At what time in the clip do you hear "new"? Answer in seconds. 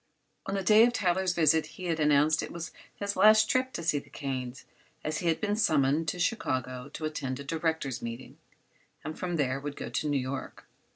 10.09-10.17